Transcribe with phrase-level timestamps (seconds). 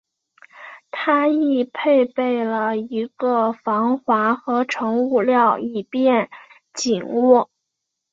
[0.89, 6.27] 它亦配备了一个防滑合成物料以便
[6.73, 7.51] 紧握。